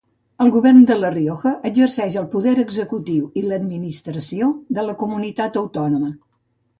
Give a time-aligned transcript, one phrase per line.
[0.43, 6.11] El Govern de La Rioja exerceix el poder executiu i l'administració de la Comunitat Autònoma.